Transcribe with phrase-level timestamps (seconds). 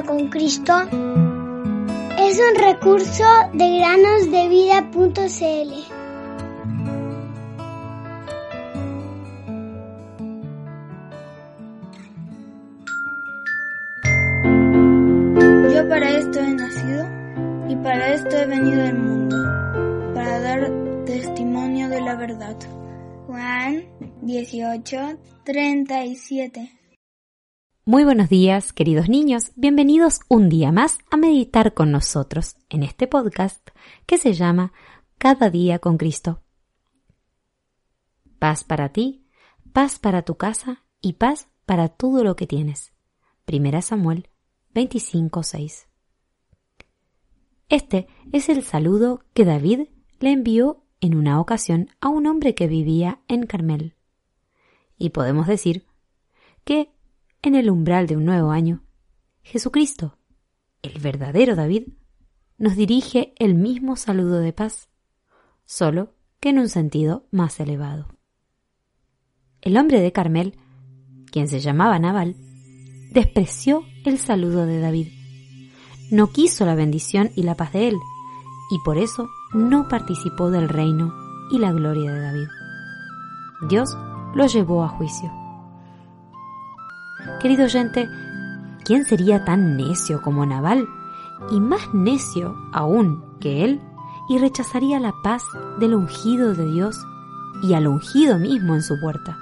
[0.00, 0.72] con Cristo
[2.18, 5.72] es un recurso de granosdevida.cl.
[15.74, 17.06] Yo para esto he nacido
[17.68, 19.36] y para esto he venido al mundo,
[20.14, 20.72] para dar
[21.04, 22.56] testimonio de la verdad.
[23.26, 23.84] Juan
[24.22, 26.81] 18, 37
[27.84, 29.50] muy buenos días, queridos niños.
[29.56, 33.70] Bienvenidos un día más a meditar con nosotros en este podcast
[34.06, 34.72] que se llama
[35.18, 36.42] Cada día con Cristo.
[38.38, 39.26] Paz para ti,
[39.72, 42.92] paz para tu casa y paz para todo lo que tienes.
[43.44, 44.28] Primera Samuel
[44.74, 45.88] 25:6.
[47.68, 49.88] Este es el saludo que David
[50.20, 53.96] le envió en una ocasión a un hombre que vivía en Carmel.
[54.98, 55.84] Y podemos decir
[56.64, 56.91] que
[57.42, 58.84] en el umbral de un nuevo año,
[59.42, 60.16] Jesucristo,
[60.82, 61.88] el verdadero David,
[62.56, 64.88] nos dirige el mismo saludo de paz,
[65.64, 68.06] solo que en un sentido más elevado.
[69.60, 70.56] El hombre de Carmel,
[71.30, 72.36] quien se llamaba Nabal,
[73.12, 75.08] despreció el saludo de David.
[76.10, 77.96] No quiso la bendición y la paz de él,
[78.70, 81.12] y por eso no participó del reino
[81.50, 82.48] y la gloria de David.
[83.68, 83.96] Dios
[84.34, 85.41] lo llevó a juicio.
[87.40, 88.08] Querido oyente,
[88.84, 90.86] ¿quién sería tan necio como Naval?
[91.50, 93.80] Y más necio aún que él,
[94.28, 95.42] y rechazaría la paz
[95.78, 96.96] del ungido de Dios
[97.62, 99.36] y al ungido mismo en su puerta.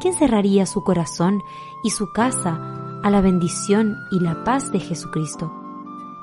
[0.00, 1.42] ¿Quién cerraría su corazón
[1.82, 5.52] y su casa a la bendición y la paz de Jesucristo,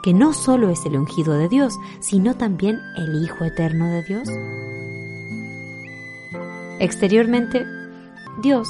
[0.04, 4.30] que no solo es el ungido de Dios, sino también el Hijo eterno de Dios?
[6.80, 7.66] Exteriormente,
[8.42, 8.68] Dios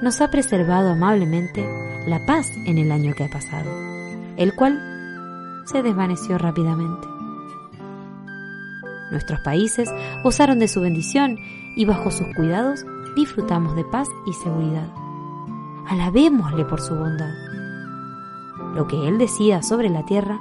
[0.00, 1.66] nos ha preservado amablemente
[2.06, 3.70] la paz en el año que ha pasado,
[4.36, 4.80] el cual
[5.66, 7.06] se desvaneció rápidamente.
[9.10, 9.88] Nuestros países
[10.22, 11.36] gozaron de su bendición
[11.76, 12.84] y bajo sus cuidados
[13.16, 14.88] disfrutamos de paz y seguridad.
[15.88, 17.32] Alabémosle por su bondad.
[18.74, 20.38] Lo que Él decida sobre la tierra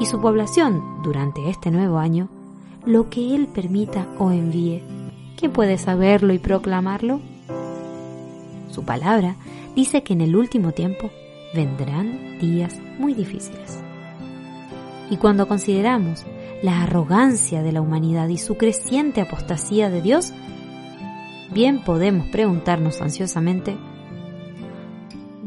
[0.00, 2.28] y su población durante este nuevo año,
[2.84, 4.82] lo que Él permita o envíe,
[5.36, 7.20] ¿quién puede saberlo y proclamarlo?
[8.76, 9.36] Su palabra
[9.74, 11.08] dice que en el último tiempo
[11.54, 13.82] vendrán días muy difíciles.
[15.08, 16.26] Y cuando consideramos
[16.62, 20.34] la arrogancia de la humanidad y su creciente apostasía de Dios,
[21.54, 23.78] bien podemos preguntarnos ansiosamente,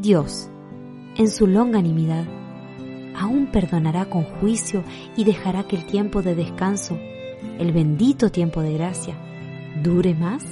[0.00, 0.50] Dios,
[1.16, 2.24] en su longanimidad,
[3.16, 4.82] aún perdonará con juicio
[5.16, 6.98] y dejará que el tiempo de descanso,
[7.60, 9.14] el bendito tiempo de gracia,
[9.84, 10.44] dure más?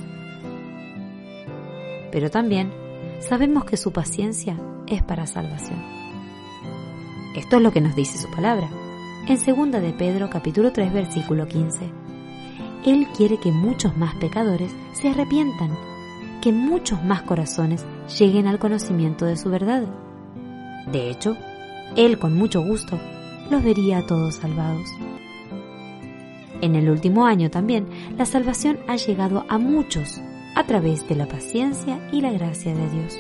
[2.11, 2.73] Pero también
[3.21, 5.79] sabemos que su paciencia es para salvación.
[7.37, 8.69] Esto es lo que nos dice su palabra.
[9.27, 11.91] En 2 de Pedro capítulo 3 versículo 15.
[12.87, 15.71] Él quiere que muchos más pecadores se arrepientan,
[16.41, 17.85] que muchos más corazones
[18.19, 19.85] lleguen al conocimiento de su verdad.
[20.91, 21.37] De hecho,
[21.97, 22.99] Él con mucho gusto
[23.51, 24.89] los vería a todos salvados.
[26.61, 27.87] En el último año también,
[28.17, 30.21] la salvación ha llegado a muchos
[30.59, 33.17] a través de la paciencia y la gracia de Dios.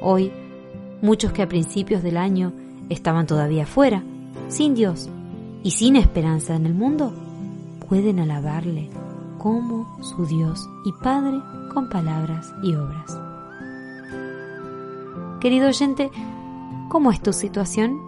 [0.00, 0.30] Hoy,
[1.02, 2.52] muchos que a principios del año
[2.88, 4.04] estaban todavía fuera,
[4.46, 5.08] sin Dios
[5.64, 7.12] y sin esperanza en el mundo,
[7.88, 8.88] pueden alabarle
[9.38, 11.40] como su Dios y Padre
[11.74, 13.18] con palabras y obras.
[15.40, 16.12] Querido oyente,
[16.90, 17.98] ¿cómo es tu situación?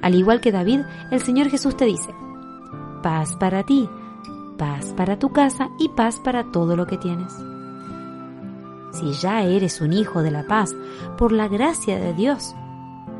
[0.00, 0.80] Al igual que David,
[1.10, 2.14] el Señor Jesús te dice,
[3.02, 3.86] paz para ti,
[4.56, 7.32] paz para tu casa y paz para todo lo que tienes.
[8.92, 10.74] Si ya eres un hijo de la paz
[11.18, 12.54] por la gracia de Dios,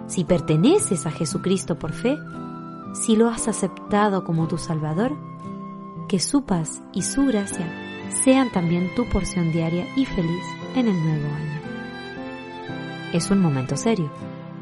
[0.06, 2.16] si perteneces a Jesucristo por fe,
[2.94, 5.16] si lo has aceptado como tu Salvador,
[6.08, 7.66] que su paz y su gracia
[8.22, 10.44] sean también tu porción diaria y feliz
[10.76, 11.60] en el nuevo año.
[13.12, 14.10] Es un momento serio,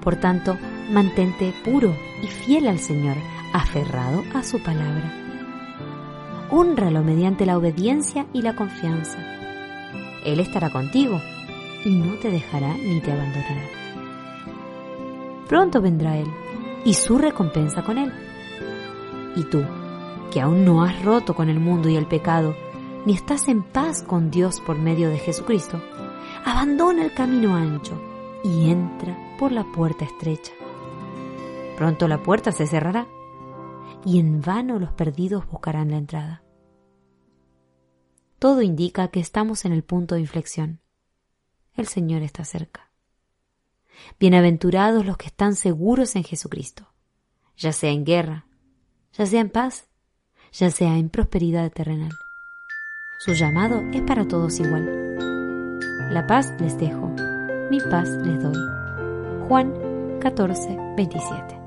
[0.02, 0.56] por tanto,
[0.90, 3.16] mantente puro y fiel al Señor,
[3.52, 5.21] aferrado a su palabra
[6.54, 9.16] Hónralo mediante la obediencia y la confianza.
[10.22, 11.18] Él estará contigo
[11.82, 13.62] y no te dejará ni te abandonará.
[15.48, 16.26] Pronto vendrá Él
[16.84, 18.12] y su recompensa con Él.
[19.34, 19.64] Y tú,
[20.30, 22.54] que aún no has roto con el mundo y el pecado,
[23.06, 25.80] ni estás en paz con Dios por medio de Jesucristo,
[26.44, 27.98] abandona el camino ancho
[28.44, 30.52] y entra por la puerta estrecha.
[31.78, 33.06] Pronto la puerta se cerrará
[34.04, 36.42] y en vano los perdidos buscarán la entrada.
[38.38, 40.80] Todo indica que estamos en el punto de inflexión.
[41.74, 42.90] El Señor está cerca.
[44.18, 46.92] Bienaventurados los que están seguros en Jesucristo,
[47.56, 48.46] ya sea en guerra,
[49.12, 49.88] ya sea en paz,
[50.52, 52.12] ya sea en prosperidad terrenal.
[53.20, 55.16] Su llamado es para todos igual.
[56.12, 57.08] La paz les dejo,
[57.70, 59.48] mi paz les doy.
[59.48, 61.60] Juan 14, 27.